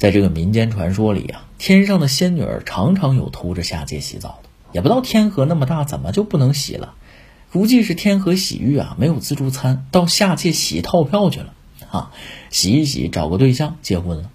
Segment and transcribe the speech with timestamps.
[0.00, 6.94] 在这个民间传说里啊，天上的仙女儿常常有偷着下界洗澡的，也不知道天河那么大，怎么就不能洗了？
[7.52, 11.52] 估计是天河洗浴啊没有自助餐，到下界洗套票去了
[11.90, 12.12] 啊，
[12.48, 14.30] 洗一洗找个对象结婚了。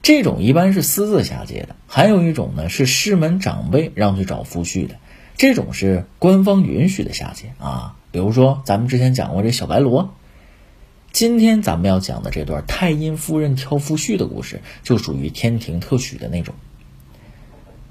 [0.00, 4.94] 这种一般是私自下界的，还有一种呢是师门长辈让去找夫婿的，
[5.36, 7.96] 这种是官方允许的下界啊。
[8.12, 10.14] 比如说咱们之前讲过这小白罗。
[11.16, 16.54] 今天咱们要讲的这段太阴夫人挑夫婿的故事，就属于天庭特许的那种。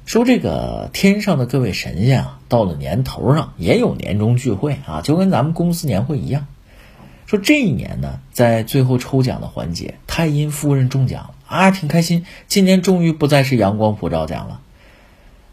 [0.06, 6.46] 说这个天上的各位神仙啊，到了年头上也有年终聚会啊，就跟咱们公司年会一样。
[7.26, 12.28] 说这一年呢，在最后抽奖的环节，太阴夫人中奖了啊，挺开心。
[12.48, 14.62] 今年终于不再是阳光普照奖了，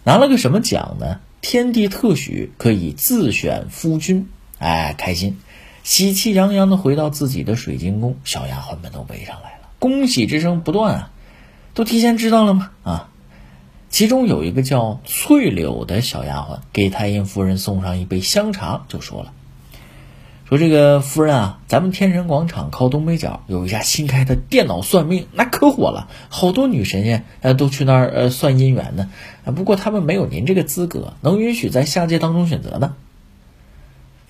[0.04, 1.20] 拿了个什么奖呢？
[1.41, 5.38] 天地特许可以自选夫君，哎，开心。
[5.82, 11.10] 喜气洋洋的回到自己的水晶宫，小丫鬟们都围上来了，恭喜之声不断啊！
[11.74, 12.70] 都提前知道了吗？
[12.84, 13.08] 啊！
[13.91, 19.33] 其中有一个叫翠柳的小丫鬟，给太阴夫人送上一杯香茶，就说了
[20.48, 29.10] ：“说这个夫人啊，咱们天神广场靠东北角有一家新开的电脑算命，那可火了，好多女神仙呃都去那儿呃算姻缘呢。
[29.56, 32.94] 不过他们没有您这个资格，能允许在下界当中选择的。”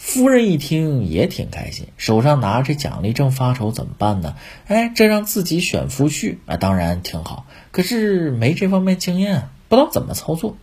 [0.04, 4.34] 夫人一听也挺开心，手上拿着奖励正发愁怎么办呢？
[4.66, 7.46] 哎，这让自己选夫婿啊，当然挺好。
[7.70, 10.56] 可是没这方面经验，不知道怎么操作。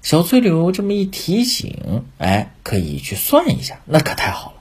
[0.00, 4.56] 小翠柳这么一提醒，哎，可以去算一下，那可太好了。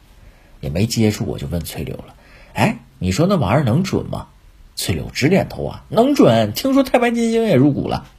[0.60, 2.16] 也没接触，我就问翠柳了
[2.54, 4.28] ：“哎，你说那玩意儿能准吗？”
[4.76, 6.52] 翠柳直点头啊，能准。
[6.52, 8.10] 听说太白金星也入股了，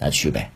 [0.00, 0.50] 那去呗。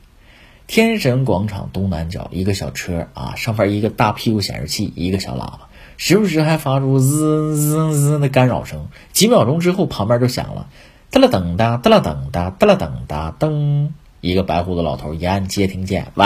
[0.66, 8.88] 天神广场东南角一个小车啊，上边一个大屁股显示器，一个小喇叭，时不时还发出滋滋滋的干扰声。
[9.12, 10.68] 几秒钟之后，旁边就响了，
[11.10, 13.90] 哒啦噔哒，哒啦噔哒，哒啦噔哒噔。
[14.22, 16.24] 一个白胡子老头一按接听键，喂，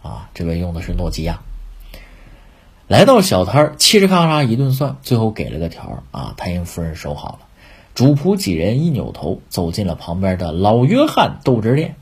[0.00, 1.40] 啊，这位用的是诺基亚。
[2.86, 7.38] 来到小摊儿，嘁哩咔嚓一顿算，最后给了个条儿啊，太阴夫人收好了。
[7.96, 11.96] 主仆几人一扭头，走进了旁边的老约翰豆汁店。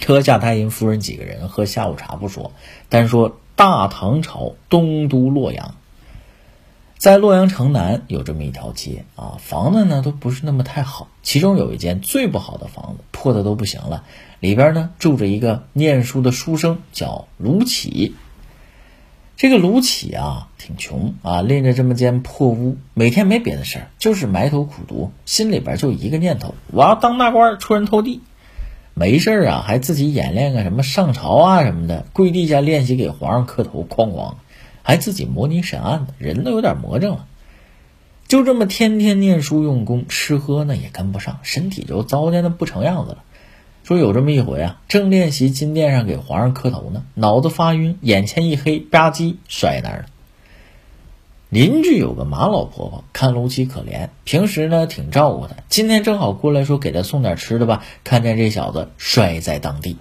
[0.00, 2.52] 车下太阴夫人几个人喝下午茶不说，
[2.88, 5.74] 单说大唐朝东都洛阳，
[6.96, 14.04] 在洛阳城南有这么一条街啊，房子呢都不是那么太好，其中有一间最不好的房子，破的都不行了，
[14.40, 18.12] 里边呢住着一个念书的书生，叫卢杞。
[19.36, 28.20] 这个卢杞啊挺穷啊，拎着这么间破屋，每天没别的事儿，就是埋头苦读，心里边就一个念头：我要当大官，出人头地。
[28.98, 34.34] 没事啊，还自己演练个什么上朝啊什么的，跪地下练习给皇上磕头，哐哐，
[34.82, 37.26] 还自己模拟审案的，人都有点魔怔了。
[38.26, 43.18] 就这么天天念书用功，吃喝呢也跟不上，身体就糟践的不成样子了。
[43.84, 50.04] 说有这么一回啊，正练习金殿上给皇上磕头呢，脑子发晕，眼前一黑，吧唧摔那儿了。
[51.50, 55.54] 邻居有个马老婆婆，看卢奇可怜，平时呢挺照顾他。
[55.68, 59.96] 今天正好过来说给他送点吃的吧，看见这小子摔在当地。